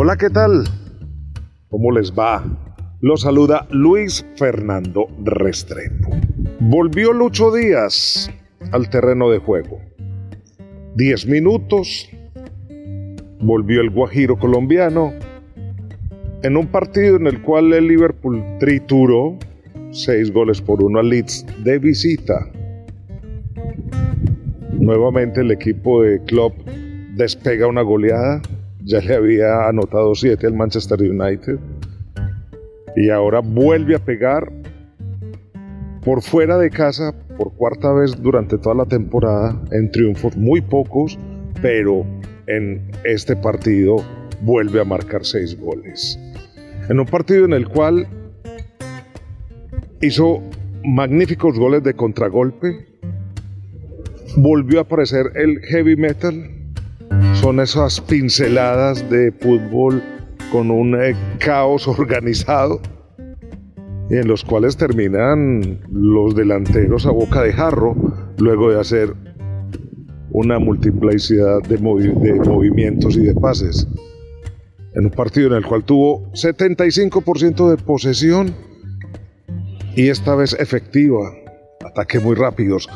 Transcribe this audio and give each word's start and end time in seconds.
Hola, 0.00 0.16
¿qué 0.16 0.30
tal? 0.30 0.62
¿Cómo 1.70 1.90
les 1.90 2.12
va? 2.12 2.44
Lo 3.00 3.16
saluda 3.16 3.66
Luis 3.72 4.24
Fernando 4.36 5.08
Restrepo. 5.24 6.10
Volvió 6.60 7.12
Lucho 7.12 7.52
Díaz 7.52 8.30
al 8.70 8.88
terreno 8.90 9.28
de 9.28 9.38
juego. 9.38 9.80
Diez 10.94 11.26
minutos. 11.26 12.08
Volvió 13.40 13.80
el 13.80 13.90
Guajiro 13.90 14.38
colombiano 14.38 15.14
en 16.44 16.56
un 16.56 16.68
partido 16.68 17.16
en 17.16 17.26
el 17.26 17.42
cual 17.42 17.72
el 17.72 17.88
Liverpool 17.88 18.40
trituró 18.60 19.36
seis 19.90 20.32
goles 20.32 20.60
por 20.60 20.80
uno 20.80 21.00
al 21.00 21.08
Leeds 21.08 21.44
de 21.64 21.76
visita. 21.80 22.48
Nuevamente 24.74 25.40
el 25.40 25.50
equipo 25.50 26.04
de 26.04 26.22
Klopp 26.22 26.54
despega 27.16 27.66
una 27.66 27.82
goleada. 27.82 28.40
Ya 28.88 29.00
le 29.00 29.14
había 29.14 29.68
anotado 29.68 30.14
siete 30.14 30.46
al 30.46 30.54
Manchester 30.54 30.98
United. 31.02 31.58
Y 32.96 33.10
ahora 33.10 33.40
vuelve 33.40 33.94
a 33.94 33.98
pegar 33.98 34.50
por 36.02 36.22
fuera 36.22 36.56
de 36.56 36.70
casa 36.70 37.14
por 37.36 37.52
cuarta 37.52 37.92
vez 37.92 38.18
durante 38.22 38.56
toda 38.56 38.74
la 38.76 38.86
temporada 38.86 39.62
en 39.72 39.90
triunfos 39.90 40.38
muy 40.38 40.62
pocos, 40.62 41.18
pero 41.60 42.06
en 42.46 42.90
este 43.04 43.36
partido 43.36 43.96
vuelve 44.40 44.80
a 44.80 44.84
marcar 44.84 45.22
seis 45.22 45.60
goles. 45.60 46.18
En 46.88 46.98
un 46.98 47.04
partido 47.04 47.44
en 47.44 47.52
el 47.52 47.68
cual 47.68 48.08
hizo 50.00 50.40
magníficos 50.82 51.58
goles 51.58 51.82
de 51.82 51.92
contragolpe, 51.92 52.86
volvió 54.38 54.78
a 54.78 54.82
aparecer 54.82 55.26
el 55.34 55.60
heavy 55.60 55.96
metal, 55.96 56.57
son 57.48 57.60
esas 57.60 57.98
pinceladas 58.02 59.08
de 59.08 59.32
fútbol 59.32 60.02
con 60.52 60.70
un 60.70 60.94
eh, 61.00 61.16
caos 61.38 61.88
organizado 61.98 62.78
en 64.10 64.28
los 64.28 64.44
cuales 64.44 64.76
terminan 64.76 65.80
los 65.90 66.36
delanteros 66.36 67.06
a 67.06 67.10
boca 67.10 67.40
de 67.40 67.54
jarro 67.54 67.96
luego 68.36 68.70
de 68.70 68.78
hacer 68.78 69.14
una 70.30 70.58
multiplicidad 70.58 71.62
de, 71.62 71.78
de 71.78 72.50
movimientos 72.50 73.16
y 73.16 73.20
de 73.20 73.34
pases. 73.34 73.88
En 74.94 75.06
un 75.06 75.10
partido 75.10 75.46
en 75.46 75.54
el 75.54 75.64
cual 75.64 75.84
tuvo 75.84 76.30
75% 76.32 77.70
de 77.70 77.82
posesión 77.82 78.54
y 79.96 80.10
esta 80.10 80.34
vez 80.34 80.52
efectiva, 80.60 81.32
ataques 81.82 82.22
muy 82.22 82.34
rápidos. 82.34 82.90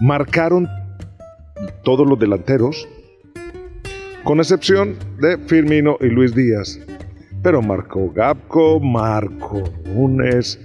Marcaron 0.00 0.66
todos 1.84 2.06
los 2.06 2.18
delanteros, 2.18 2.88
con 4.24 4.38
excepción 4.38 4.96
de 5.20 5.38
Firmino 5.38 5.96
y 6.00 6.06
Luis 6.06 6.34
Díaz. 6.34 6.78
Pero 7.42 7.60
marcó 7.60 8.10
Gapco, 8.12 8.78
marcó 8.78 9.62
Nunes, 9.86 10.60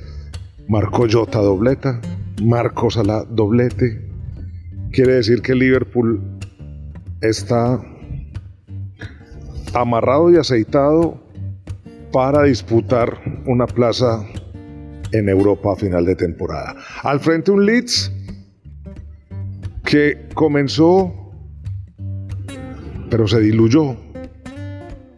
marcó 0.67 1.07
Jota 1.09 1.39
dobleta, 1.39 1.99
marcó 2.41 2.91
Salah 2.91 3.23
doblete. 3.29 4.05
Quiere 4.91 5.13
decir 5.15 5.41
que 5.41 5.55
Liverpool 5.55 6.21
está 7.21 7.81
amarrado 9.73 10.31
y 10.31 10.37
aceitado 10.37 11.19
para 12.11 12.43
disputar 12.43 13.17
una 13.45 13.65
plaza 13.65 14.23
en 15.11 15.29
Europa 15.29 15.73
a 15.73 15.75
final 15.75 16.05
de 16.05 16.15
temporada. 16.15 16.75
Al 17.03 17.19
frente 17.19 17.51
un 17.51 17.65
Leeds 17.65 18.11
que 19.83 20.27
comenzó 20.33 21.26
pero 23.09 23.27
se 23.27 23.39
diluyó. 23.39 23.83
Un 23.83 23.97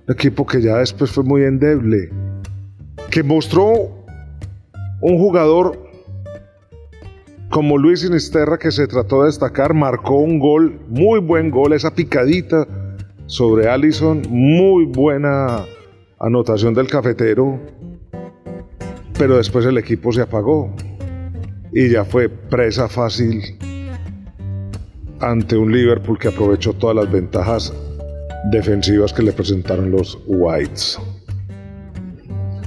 equipo 0.08 0.46
que 0.46 0.62
ya 0.62 0.78
después 0.78 1.12
fue 1.12 1.24
muy 1.24 1.44
endeble, 1.44 2.10
que 3.12 3.24
mostró 3.24 4.06
un 5.02 5.18
jugador 5.18 5.80
como 7.50 7.78
Luis 7.78 8.02
Sinisterra 8.02 8.58
que 8.58 8.72
se 8.72 8.88
trató 8.88 9.22
de 9.22 9.28
destacar, 9.28 9.74
marcó 9.74 10.16
un 10.16 10.40
gol, 10.40 10.80
muy 10.88 11.20
buen 11.20 11.50
gol, 11.50 11.74
esa 11.74 11.94
picadita 11.94 12.68
sobre 13.26 13.70
Allison, 13.70 14.22
muy 14.30 14.86
buena 14.86 15.66
anotación 16.20 16.74
del 16.74 16.88
cafetero, 16.88 17.60
pero 19.18 19.38
después 19.38 19.66
el 19.66 19.78
equipo 19.78 20.12
se 20.12 20.22
apagó 20.22 20.74
y 21.72 21.90
ya 21.90 22.06
fue 22.06 22.30
presa 22.30 22.88
fácil 22.88 23.42
ante 25.22 25.58
un 25.58 25.72
Liverpool 25.72 26.18
que 26.18 26.30
aprovechó 26.30 26.74
todas 26.74 26.96
las 26.96 27.12
ventajas 27.12 27.74
defensivas 28.52 29.14
que 29.14 29.24
le 29.24 29.32
presentaron 29.32 29.92
los 29.92 30.18
Whites. 30.28 31.00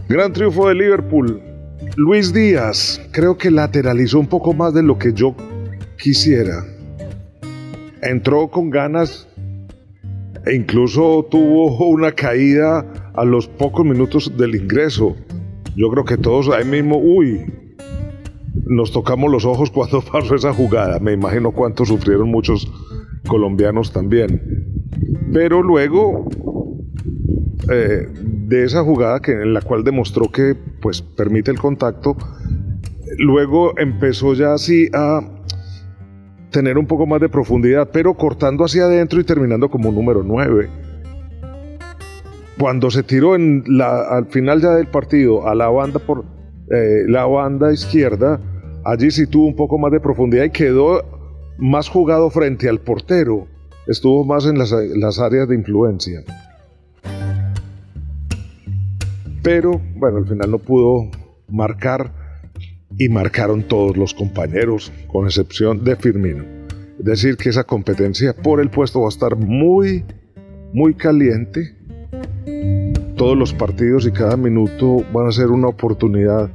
Gran 0.08 0.32
triunfo 0.32 0.68
de 0.68 0.74
Liverpool. 0.74 1.40
Luis 1.96 2.32
Díaz 2.32 3.00
creo 3.12 3.36
que 3.36 3.50
lateralizó 3.50 4.18
un 4.18 4.26
poco 4.26 4.52
más 4.52 4.74
de 4.74 4.82
lo 4.82 4.98
que 4.98 5.12
yo 5.12 5.34
quisiera. 5.96 6.64
Entró 8.02 8.48
con 8.48 8.70
ganas 8.70 9.28
e 10.44 10.54
incluso 10.54 11.26
tuvo 11.30 11.88
una 11.88 12.12
caída 12.12 12.84
a 13.14 13.24
los 13.24 13.46
pocos 13.46 13.84
minutos 13.84 14.36
del 14.36 14.54
ingreso. 14.54 15.16
Yo 15.76 15.88
creo 15.90 16.04
que 16.04 16.16
todos 16.16 16.48
ahí 16.50 16.64
mismo, 16.64 16.98
uy, 16.98 17.46
nos 18.67 18.93
tocamos 18.93 19.31
los 19.31 19.45
ojos 19.45 19.71
cuando 19.71 20.00
pasó 20.12 20.34
esa 20.34 20.53
jugada. 20.53 20.99
Me 20.99 21.12
imagino 21.12 21.53
cuánto 21.53 21.84
sufrieron 21.84 22.31
muchos 22.31 22.71
colombianos 23.27 23.93
también. 23.93 24.41
Pero 25.33 25.62
luego 25.62 26.27
eh, 27.71 28.09
de 28.12 28.65
esa 28.65 28.83
jugada 28.83 29.21
que, 29.21 29.33
en 29.33 29.55
la 29.55 29.61
cual 29.61 29.84
demostró 29.84 30.31
que 30.31 30.56
pues 30.81 31.00
permite 31.00 31.50
el 31.50 31.59
contacto, 31.59 32.17
luego 33.19 33.78
empezó 33.78 34.34
ya 34.34 34.55
así 34.55 34.89
a 34.93 35.21
tener 36.50 36.77
un 36.77 36.87
poco 36.87 37.06
más 37.06 37.21
de 37.21 37.29
profundidad, 37.29 37.89
pero 37.93 38.15
cortando 38.15 38.65
hacia 38.65 38.84
adentro 38.84 39.21
y 39.21 39.25
terminando 39.25 39.71
como 39.71 39.91
número 39.91 40.23
9. 40.23 40.69
Cuando 42.59 42.91
se 42.91 43.03
tiró 43.03 43.34
al 43.34 44.27
final 44.29 44.61
ya 44.61 44.73
del 44.73 44.87
partido 44.87 45.49
a 45.49 45.55
la 45.55 45.69
banda 45.69 45.99
por 45.99 46.25
eh, 46.71 47.05
la 47.09 47.25
banda 47.25 47.73
izquierda, 47.73 48.39
allí 48.84 49.10
sí 49.10 49.26
tuvo 49.26 49.47
un 49.47 49.56
poco 49.56 49.78
más 49.78 49.93
de 49.93 50.00
profundidad 50.00 50.44
y 50.44 50.50
quedó 50.50 51.03
más 51.59 51.88
jugado 51.88 52.31
frente 52.31 52.69
al 52.69 52.81
portero. 52.81 53.47
Estuvo 53.87 54.25
más 54.25 54.47
en 54.47 54.59
las, 54.59 54.72
las 54.72 55.19
áreas 55.19 55.48
de 55.48 55.54
influencia. 55.54 56.22
Pero 59.43 59.81
bueno, 59.97 60.19
al 60.19 60.26
final 60.26 60.50
no 60.50 60.59
pudo 60.59 61.10
marcar 61.48 62.12
y 62.98 63.09
marcaron 63.09 63.62
todos 63.65 63.97
los 63.97 64.15
compañeros, 64.15 64.93
con 65.09 65.26
excepción 65.26 65.82
de 65.82 65.97
Firmino. 65.97 66.44
Es 66.99 67.04
decir, 67.04 67.37
que 67.37 67.49
esa 67.49 67.64
competencia 67.64 68.34
por 68.34 68.60
el 68.60 68.70
puesto 68.70 69.00
va 69.00 69.06
a 69.06 69.09
estar 69.09 69.34
muy, 69.37 70.04
muy 70.72 70.94
caliente. 70.94 71.76
Todos 73.16 73.37
los 73.37 73.53
partidos 73.53 74.06
y 74.06 74.12
cada 74.12 74.37
minuto 74.37 75.04
van 75.12 75.26
a 75.26 75.32
ser 75.32 75.49
una 75.49 75.69
oportunidad 75.69 76.50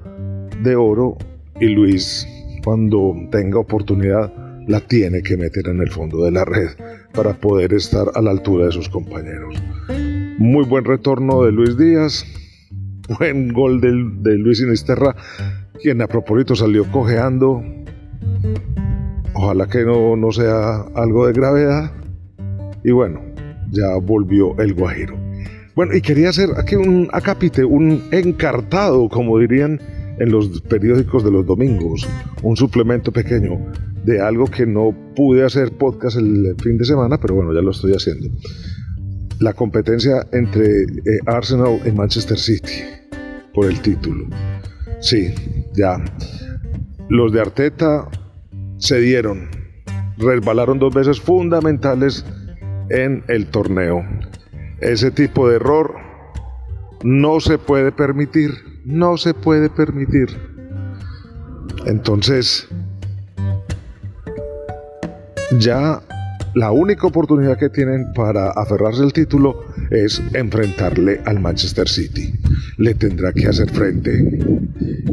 de 0.64 0.76
oro 0.76 1.18
y 1.60 1.68
Luis, 1.68 2.28
cuando 2.64 3.16
tenga 3.32 3.60
oportunidad, 3.60 4.32
la 4.68 4.82
tiene 4.82 5.22
que 5.22 5.38
meter 5.38 5.68
en 5.68 5.80
el 5.82 5.90
fondo 5.90 6.24
de 6.24 6.32
la 6.32 6.46
red 6.46 6.70
para 7.14 7.34
poder 7.34 7.74
estar 7.74 8.08
a 8.14 8.22
la 8.22 8.32
altura 8.32 8.66
de 8.66 8.72
sus 8.72 8.90
compañeros. 8.90 9.56
Muy 10.38 10.66
buen 10.66 10.86
retorno 10.86 11.44
de 11.44 11.52
Luis 11.52 11.78
Díaz, 11.78 12.26
buen 13.18 13.54
gol 13.54 13.82
de, 13.82 13.90
de 14.30 14.38
Luis 14.38 14.60
Sinisterra 14.60 15.16
quien 15.82 16.02
a 16.02 16.08
propósito 16.08 16.56
salió 16.56 16.90
cojeando. 16.92 17.64
Ojalá 19.34 19.68
que 19.68 19.84
no, 19.84 20.16
no 20.16 20.32
sea 20.32 20.82
algo 20.96 21.28
de 21.28 21.34
gravedad. 21.34 21.92
Y 22.84 22.92
bueno, 22.92 23.22
ya 23.70 23.96
volvió 24.02 24.58
el 24.60 24.74
Guajiro. 24.74 25.16
Bueno, 25.76 25.96
y 25.96 26.02
quería 26.02 26.30
hacer 26.30 26.50
aquí 26.58 26.76
un 26.76 27.08
acápite, 27.14 27.64
un 27.64 28.04
encartado, 28.12 29.08
como 29.10 29.38
dirían 29.38 29.80
en 30.20 30.32
los 30.32 30.62
periódicos 30.62 31.24
de 31.24 31.32
los 31.32 31.46
domingos, 31.46 32.08
un 32.44 32.58
suplemento 32.58 33.12
pequeño 33.12 33.60
de 34.04 34.22
algo 34.22 34.46
que 34.46 34.66
no 34.66 34.96
pude 35.16 35.44
hacer 35.44 35.72
podcast 35.74 36.18
el 36.18 36.56
fin 36.62 36.78
de 36.78 36.86
semana, 36.86 37.18
pero 37.20 37.36
bueno, 37.36 37.54
ya 37.54 37.62
lo 37.62 37.72
estoy 37.72 37.94
haciendo. 37.94 38.30
La 39.40 39.54
competencia 39.54 40.26
entre 40.32 40.84
eh, 40.84 41.20
Arsenal 41.26 41.80
y 41.86 41.92
Manchester 41.92 42.38
City 42.38 42.84
por 43.54 43.66
el 43.66 43.80
título. 43.82 44.28
Sí, 45.00 45.34
ya. 45.74 46.04
Los 47.10 47.32
de 47.32 47.42
Arteta 47.42 48.10
se 48.78 49.00
dieron, 49.00 49.50
resbalaron 50.18 50.80
dos 50.80 50.94
veces 50.94 51.20
fundamentales 51.20 52.26
en 52.90 53.24
el 53.28 53.48
torneo. 53.48 54.04
Ese 54.80 55.12
tipo 55.12 55.50
de 55.50 55.58
error 55.58 55.96
no 57.04 57.40
se 57.40 57.58
puede 57.58 57.92
permitir, 57.92 58.52
no 58.88 59.18
se 59.18 59.34
puede 59.34 59.70
permitir. 59.70 60.30
Entonces, 61.86 62.68
ya 65.60 66.02
la 66.56 66.72
única 66.72 67.06
oportunidad 67.06 67.58
que 67.58 67.70
tienen 67.70 68.14
para 68.14 68.50
aferrarse 68.52 69.04
al 69.04 69.12
título 69.12 69.66
es 69.92 70.22
enfrentarle 70.34 71.22
al 71.26 71.40
Manchester 71.40 71.88
City. 71.88 72.34
Le 72.78 72.94
tendrá 72.96 73.34
que 73.34 73.48
hacer 73.48 73.70
frente 73.70 74.40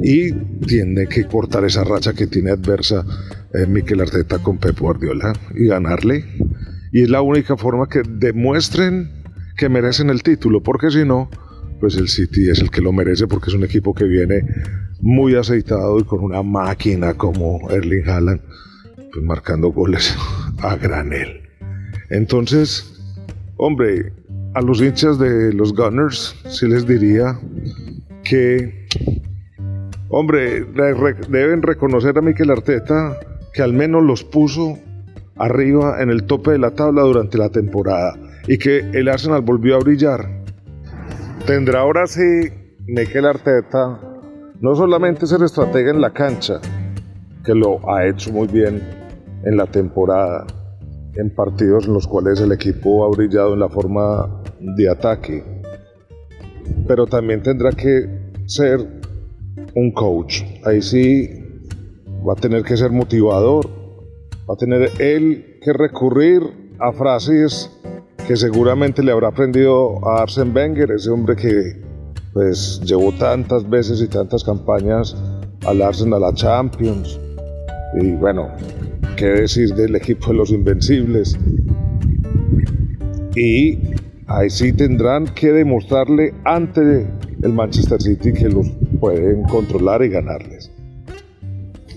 y 0.02 0.32
tiene 0.66 1.06
que 1.06 1.24
cortar 1.26 1.64
esa 1.64 1.82
racha 1.82 2.12
que 2.12 2.28
tiene 2.28 2.50
adversa 2.50 3.04
eh, 3.52 3.66
Mikel 3.66 4.00
Arteta 4.00 4.38
con 4.38 4.58
Pep 4.58 4.78
Guardiola 4.78 5.32
y 5.54 5.66
ganarle. 5.66 6.24
Y 6.92 7.02
es 7.02 7.10
la 7.10 7.22
única 7.22 7.56
forma 7.56 7.88
que 7.88 8.02
demuestren 8.08 9.24
que 9.56 9.68
merecen 9.68 10.10
el 10.10 10.22
título, 10.22 10.62
porque 10.62 10.90
si 10.90 11.04
no, 11.04 11.28
pues 11.84 11.96
el 11.96 12.08
City 12.08 12.48
es 12.48 12.60
el 12.60 12.70
que 12.70 12.80
lo 12.80 12.94
merece 12.94 13.26
porque 13.26 13.50
es 13.50 13.54
un 13.54 13.62
equipo 13.62 13.92
que 13.92 14.06
viene 14.06 14.42
muy 15.02 15.34
aceitado 15.34 15.98
y 15.98 16.04
con 16.04 16.20
una 16.20 16.42
máquina 16.42 17.12
como 17.12 17.60
Erling 17.68 18.08
Haaland, 18.08 18.40
pues 19.12 19.22
marcando 19.22 19.68
goles 19.68 20.16
a 20.62 20.76
granel. 20.76 21.42
Entonces, 22.08 23.02
hombre, 23.58 24.14
a 24.54 24.62
los 24.62 24.80
hinchas 24.80 25.18
de 25.18 25.52
los 25.52 25.74
Gunners 25.74 26.34
sí 26.48 26.66
les 26.66 26.86
diría 26.86 27.38
que, 28.22 28.88
hombre, 30.08 30.64
deben 30.64 31.60
reconocer 31.60 32.16
a 32.16 32.22
Mikel 32.22 32.50
Arteta 32.50 33.14
que 33.52 33.60
al 33.60 33.74
menos 33.74 34.02
los 34.02 34.24
puso 34.24 34.78
arriba 35.36 36.02
en 36.02 36.08
el 36.08 36.24
tope 36.24 36.52
de 36.52 36.58
la 36.60 36.70
tabla 36.70 37.02
durante 37.02 37.36
la 37.36 37.50
temporada 37.50 38.14
y 38.48 38.56
que 38.56 38.78
el 38.78 39.06
Arsenal 39.10 39.42
volvió 39.42 39.76
a 39.76 39.80
brillar. 39.80 40.43
Tendrá 41.46 41.80
ahora 41.80 42.06
sí 42.06 42.48
Mikel 42.86 43.26
Arteta 43.26 44.00
no 44.60 44.74
solamente 44.74 45.26
ser 45.26 45.42
estratega 45.42 45.90
en 45.90 46.00
la 46.00 46.10
cancha, 46.10 46.58
que 47.44 47.54
lo 47.54 47.86
ha 47.86 48.06
hecho 48.06 48.32
muy 48.32 48.48
bien 48.48 48.82
en 49.44 49.58
la 49.58 49.66
temporada, 49.66 50.46
en 51.16 51.34
partidos 51.34 51.86
en 51.86 51.92
los 51.92 52.06
cuales 52.06 52.40
el 52.40 52.50
equipo 52.50 53.04
ha 53.04 53.10
brillado 53.10 53.52
en 53.52 53.60
la 53.60 53.68
forma 53.68 54.42
de 54.58 54.88
ataque, 54.88 55.44
pero 56.88 57.06
también 57.06 57.42
tendrá 57.42 57.72
que 57.72 58.32
ser 58.46 58.80
un 59.74 59.92
coach. 59.92 60.42
Ahí 60.64 60.80
sí 60.80 61.28
va 62.26 62.32
a 62.32 62.36
tener 62.36 62.62
que 62.62 62.74
ser 62.74 62.90
motivador, 62.90 63.68
va 64.48 64.54
a 64.54 64.56
tener 64.56 64.90
él 64.98 65.58
que 65.60 65.74
recurrir 65.74 66.72
a 66.78 66.90
frases 66.92 67.70
que 68.26 68.36
seguramente 68.36 69.02
le 69.02 69.12
habrá 69.12 69.28
aprendido 69.28 70.06
a 70.08 70.22
Arsene 70.22 70.50
Wenger, 70.52 70.90
ese 70.92 71.10
hombre 71.10 71.36
que 71.36 71.82
pues 72.32 72.80
llevó 72.84 73.12
tantas 73.12 73.68
veces 73.68 74.00
y 74.02 74.08
tantas 74.08 74.42
campañas 74.42 75.16
al 75.66 75.82
Arsenal 75.82 76.24
a 76.24 76.34
Champions. 76.34 77.20
Y 78.00 78.12
bueno, 78.12 78.48
qué 79.16 79.26
decir 79.26 79.74
del 79.74 79.94
equipo 79.94 80.28
de 80.28 80.34
los 80.34 80.50
Invencibles. 80.50 81.38
Y 83.36 83.78
ahí 84.26 84.50
sí 84.50 84.72
tendrán 84.72 85.26
que 85.26 85.52
demostrarle 85.52 86.34
ante 86.44 87.06
el 87.42 87.52
Manchester 87.52 88.00
City 88.00 88.32
que 88.32 88.48
los 88.48 88.68
pueden 89.00 89.42
controlar 89.44 90.02
y 90.02 90.08
ganarles. 90.08 90.70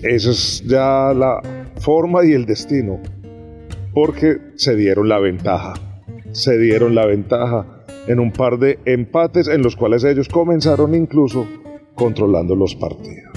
Esa 0.02 0.30
es 0.30 0.62
ya 0.64 1.12
la 1.14 1.40
forma 1.80 2.24
y 2.24 2.32
el 2.32 2.46
destino, 2.46 3.00
porque 3.92 4.38
se 4.56 4.76
dieron 4.76 5.08
la 5.08 5.18
ventaja, 5.18 5.74
se 6.32 6.58
dieron 6.58 6.94
la 6.94 7.06
ventaja 7.06 7.84
en 8.06 8.20
un 8.20 8.32
par 8.32 8.58
de 8.58 8.78
empates 8.84 9.48
en 9.48 9.62
los 9.62 9.76
cuales 9.76 10.04
ellos 10.04 10.28
comenzaron 10.28 10.94
incluso 10.94 11.46
controlando 11.94 12.54
los 12.54 12.74
partidos. 12.74 13.32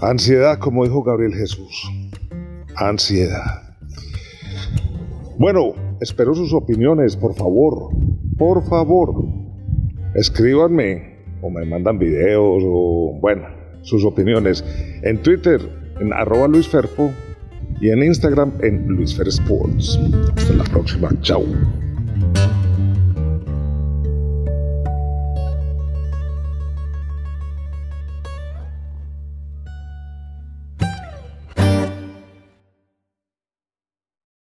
Ansiedad, 0.00 0.58
como 0.58 0.84
dijo 0.84 1.02
Gabriel 1.02 1.34
Jesús. 1.34 1.90
Ansiedad. 2.74 3.76
Bueno, 5.38 5.74
espero 6.00 6.34
sus 6.34 6.52
opiniones, 6.52 7.16
por 7.16 7.34
favor. 7.34 7.90
Por 8.36 8.64
favor. 8.64 9.24
Escríbanme 10.14 11.12
o 11.40 11.50
me 11.50 11.64
mandan 11.64 11.98
videos 11.98 12.62
o, 12.66 13.18
bueno, 13.20 13.44
sus 13.82 14.04
opiniones 14.04 14.64
en 15.02 15.22
Twitter, 15.22 15.60
en 16.00 16.12
arroba 16.12 16.48
Luis 16.48 16.68
Ferpo 16.68 17.10
y 17.82 17.90
en 17.90 18.02
Instagram 18.02 18.52
en 18.62 18.86
Luis 18.86 19.14
Fer 19.14 19.26
Sports. 19.28 19.98
Hasta 20.36 20.54
la 20.54 20.64
próxima. 20.64 21.10
Chao. 21.20 21.44